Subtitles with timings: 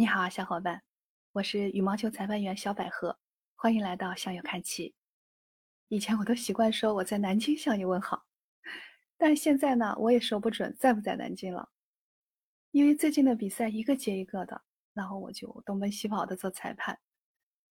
[0.00, 0.82] 你好，小伙伴，
[1.32, 3.18] 我是羽毛球裁判员小百合，
[3.54, 4.94] 欢迎来到向右看齐。
[5.88, 8.24] 以前我都习惯说我在南京向你问好，
[9.18, 11.68] 但现在呢，我也说不准在不在南京了，
[12.70, 14.62] 因为最近的比赛一个接一个的，
[14.94, 16.98] 然后我就东奔西跑的做裁判，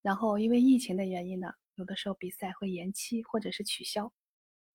[0.03, 4.13] 然后因为疫情的原因呢，有的时候比赛会延期或者是取消，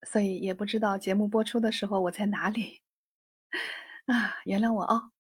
[0.09, 2.83] 所以也不知道节目播出的时候我在哪里，
[4.11, 5.13] 啊，原谅我哦。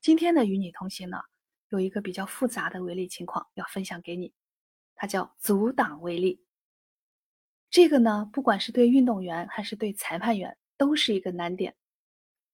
[0.00, 1.18] 今天的与你同行呢，
[1.70, 4.32] 有一个比较复杂的违例情况要分享给你，
[4.94, 6.44] 它叫阻挡违例。
[7.68, 11.74] 这个呢，不管是对运动员还是对裁判员，都是一个难点。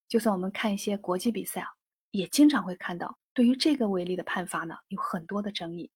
[0.08, 1.68] 就算我们看一些国际比赛啊，
[2.10, 5.90] 也经常会看到对于这个违例的判罚呢，有很多的争议。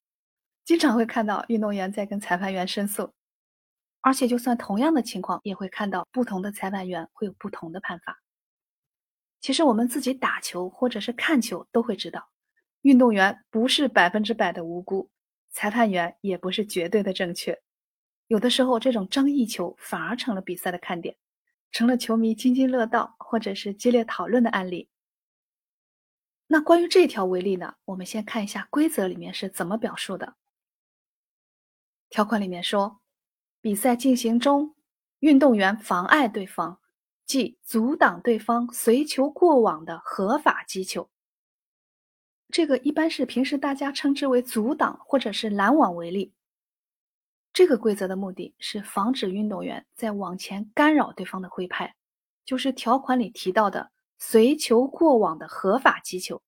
[0.63, 3.11] 经常会看到运动员在跟裁判员申诉，
[4.01, 8.17] 而且就算同样的情况，也会看到不同的裁判员会有不同的判罚。
[9.41, 12.29] 其实我们自己打球或者是看球都会知道，
[12.81, 15.09] 运动员不是百分之百的无辜，
[15.51, 17.61] 裁判员也不是绝对的正确。
[18.27, 21.15] 有的时候，这种争议球反而成了比赛的看点，
[21.71, 24.89] 成了球迷津津乐道或者是激烈讨论的案例。
[26.47, 30.35] 那关于这条违例呢，我们先看一下规则里面是怎么表述的。
[32.09, 32.99] 条款里面说，
[33.61, 34.75] 比赛进行中，
[35.19, 36.79] 运动员妨碍对方。
[37.29, 41.11] 即阻挡对方随球过网的合法击球，
[42.49, 46.33] 这个一般是平时大家称之为阻挡或者是拦网为例。
[47.53, 51.93] 这个规则的目的是防止运动员在网前干扰对方的挥拍，
[52.45, 56.41] 就是条款里提到的随球过网的合法击球。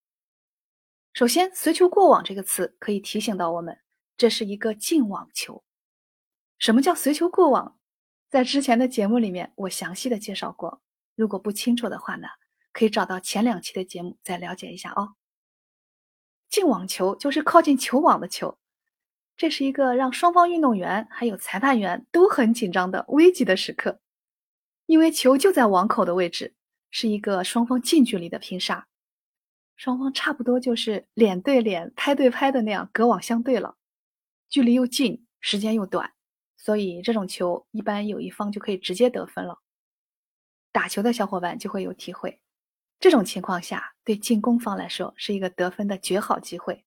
[1.14, 3.78] 首先，随球过网这个词可以提醒到我们，
[4.18, 5.64] 这是一个进网球。
[6.58, 7.78] 什么叫随球过网？
[8.32, 10.82] 在之前的节目里面，我详细的介绍过。
[11.16, 12.30] 如果不清楚的话呢，
[12.72, 15.16] 可以找到前两期的节目再了解一下哦。
[16.50, 18.58] 进网球就是靠近球网的球，
[19.36, 24.00] 这是一个让双方运动员还有裁判员都很紧张的危急的时刻，
[24.86, 26.56] 因为球就在网口的位置，
[26.90, 28.88] 是一个双方近距离的拼杀，
[29.76, 33.76] 双方差不多就是脸对脸、拍对拍的那样隔网相对了，
[34.48, 36.14] 距离又近，时间又短。
[36.64, 39.60] 所以这种球一般有一方就可以直接得分了。
[40.72, 42.40] 打球的小伙伴就会有体会，
[43.00, 46.86] 这种情况下对进攻方来说是一个得分的绝好机会，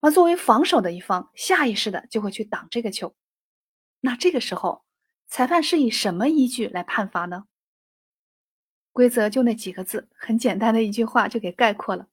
[0.00, 3.14] 而作为防守的一方，下意识的就会去挡这个球。
[4.00, 4.84] 那这个时候，
[5.28, 7.44] 裁判是以什么依据来判罚呢？
[8.92, 12.08] 规则就那几个字，很简单的一句话就给概括了。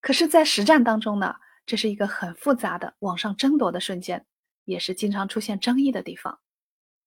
[0.00, 1.34] 可是，在实战当中呢，
[1.66, 4.24] 这是一个很复杂的往上争夺的瞬间。
[4.72, 6.40] 也是经常出现争议的地方，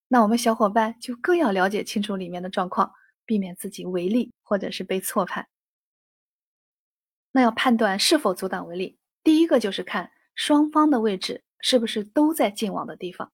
[0.07, 2.93] 那我们小伙伴就更要了解清楚里面的状况，
[3.25, 5.47] 避免自己违例或者是被错判。
[7.31, 13.33] 那要判断是否阻挡违例，第一个就是看双方的位置是不是都在进网的地方。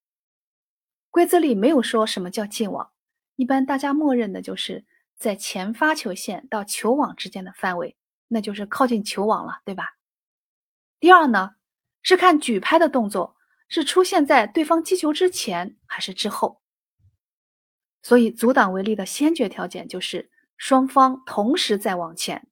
[1.09, 2.89] 规则里没有说什么叫进网，
[3.35, 4.85] 一般大家默认的就是
[5.17, 7.95] 在前发球线到球网之间的范围，
[8.29, 9.97] 那就是靠近球网了，对吧？
[10.99, 11.55] 第二呢，
[12.01, 13.35] 是看举拍的动作。
[13.71, 16.61] 是出现在对方击球之前还是之后？
[18.01, 22.49] 所以阻挡违例的先决条件就是双方同时在往前，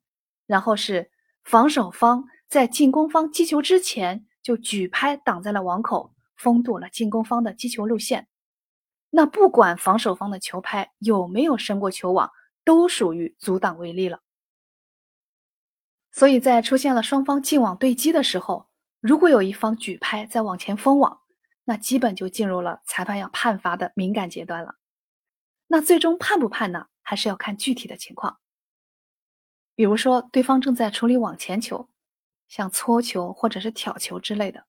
[0.47, 1.11] 然后是
[1.43, 8.29] 防守方在进攻方击球之前就举拍挡在了网口，封堵了进攻方的击球路线。
[9.09, 12.31] 那不管防守方的球拍有没有伸过球网，
[12.63, 14.21] 都属于阻挡违例了。
[16.13, 18.68] 所以在出现了双方进网对击的时候。
[18.99, 21.21] 如果有一方举拍在往前封网，
[21.63, 24.75] 那基本就进入了裁判要判罚的敏感阶段了。
[25.67, 26.87] 那最终判不判呢？
[27.01, 28.39] 还是要看具体的情况。
[29.75, 31.89] 比如说，对方正在处理网前球，
[32.47, 34.65] 像搓球或者是挑球之类的，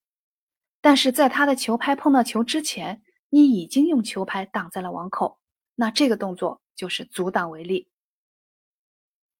[0.80, 5.40] 但是在他的球拍碰到球之前，你已经用球拍挡在了网口，
[5.74, 7.90] 那这个动作就是阻挡为例。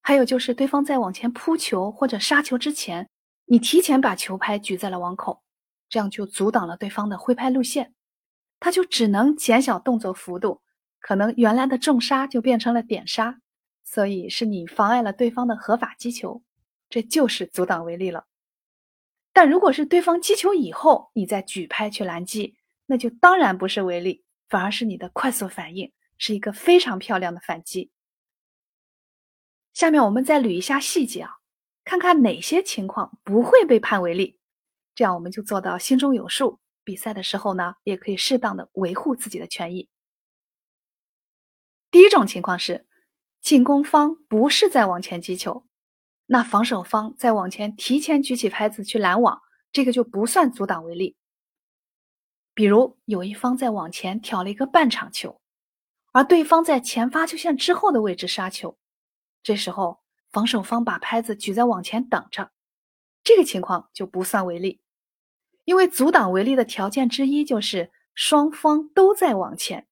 [0.01, 3.10] 还有就是对方在往前扑球或者杀球之前。
[3.53, 5.43] 你提前把球拍举在了网口，
[5.89, 7.93] 这样就阻挡了对方的挥拍路线，
[8.61, 10.63] 他就只能减小动作幅度，
[11.01, 13.41] 可能原来的重杀就变成了点杀，
[13.83, 16.45] 所以是你妨碍了对方的合法击球，
[16.89, 18.27] 这就是阻挡违例了。
[19.33, 22.55] 但如果是对方击球以后，你再举拍去拦击，
[22.87, 27.91] 那就当然不是违例，反而是你的快速反应，是一个非常漂亮的反击。
[29.75, 31.40] 下面我们再捋一下细节啊，
[31.91, 34.39] 看看哪些情况不会被判违例，
[34.95, 36.61] 这样我们就做到心中有数。
[36.85, 39.89] 比赛的时候呢，也可以适当的维护自己的权益。
[41.91, 42.87] 第一种情况是，
[43.41, 45.67] 进攻方不是在往前击球，
[46.27, 49.43] 那防守方在往前提前举起拍子去拦网，
[49.73, 51.17] 这个就不算阻挡违例。
[52.55, 55.41] 比如有一方在往前挑了一个半场球，
[56.13, 58.79] 而对方在前发球线之后的位置杀球，
[59.43, 60.00] 这时候
[60.33, 62.53] 防守方把拍子举在往前等着，
[63.25, 64.81] 这个情况就不算违例。
[65.65, 69.87] 因为阻挡违例的条件之一就是双方都在往前，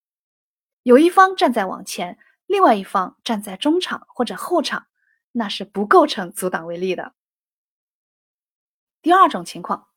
[0.83, 4.87] 有一方站在往前，另外一方站在中场或者后场，
[5.33, 7.15] 那是不构成阻挡违例的。
[9.03, 9.89] 第二种情况，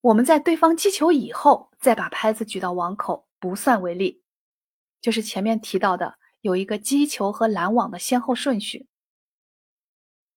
[0.00, 4.22] 我们在对方击球以后再把拍子举到网口，不算违例，
[5.00, 8.86] 就是前面提到的有一个击球和拦网的先后顺序。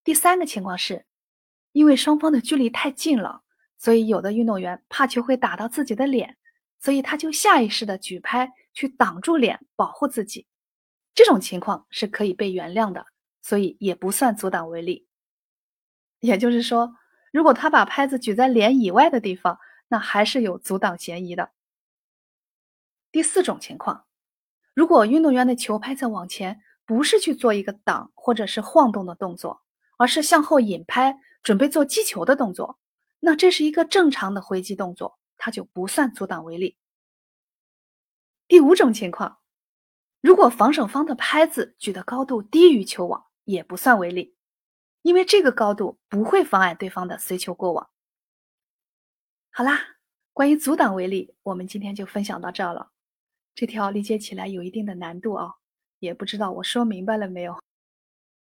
[0.03, 1.05] 第三个情况是，
[1.71, 3.43] 因为双方的距离太近了。
[3.77, 6.37] 所以，有的运动员怕球会打到自己的脸，
[6.79, 10.45] 所以他就下意识的举拍去挡住脸，保护自己。
[11.15, 13.07] 这种情况是可以被原谅的，
[13.41, 15.07] 所以也不算阻挡违例。
[16.19, 16.95] 也就是说，
[17.31, 19.57] 如果他把拍子举在脸以外的地方，
[19.87, 21.49] 那还是有阻挡嫌疑的。
[23.11, 24.05] 第四种情况，
[24.75, 29.63] 如果运动员的球拍在往前，不是去做一个挡或者是晃动的动作，
[30.01, 32.79] 而是向后引拍，准备做击球的动作。
[33.19, 36.75] 那这是一个正常的回击动作，它就不算阻挡违例。
[38.47, 39.37] 第五种情况，
[40.19, 44.35] 如果防守方的拍子举的高度低于球网，也不算违例，
[45.03, 47.87] 因为这个高度不会妨碍对方的随球过网。
[49.51, 49.79] 好啦，
[50.33, 52.89] 关于阻挡违例，我们今天就分享到这儿了。
[53.53, 55.57] 这条理解起来有一定的难度啊，
[55.99, 57.61] 也不知道我说明白了没有。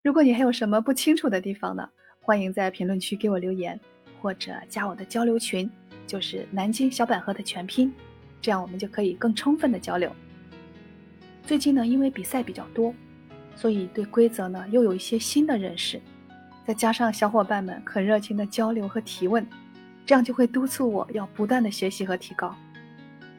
[0.02, 1.88] 如果你还有什么不清楚的地方呢，
[2.20, 3.78] 欢迎在评论区给我留言。
[4.20, 5.69] 或者加我的交流群，
[6.06, 7.93] 就是南京小百合的全拼，
[8.40, 10.12] 这样我们就可以更充分的交流。
[11.44, 12.94] 最近呢，因为比赛比较多，
[13.56, 16.00] 所以对规则呢又有一些新的认识，
[16.64, 19.44] 再加上小伙伴们很热情的交流和提问，
[20.06, 22.54] 这样就会督促我要不断的学习和提高。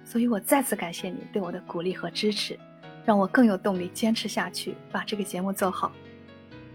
[0.03, 2.59] 所以我再次感谢你对我的鼓励和支持，
[3.05, 5.93] 让我更有动力坚持下去，把这个节目做好。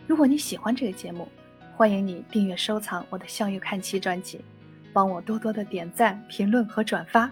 [0.08, 1.28] 如果你喜欢这个节目，
[1.76, 4.40] 欢迎你订阅收藏我的《向右看齐》专辑，
[4.90, 7.31] 帮我多多的点赞、评论和转发。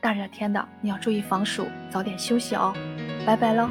[0.00, 2.72] 大热天的，你要注意防暑，早点休息哦。
[3.26, 3.68] 拜拜喽。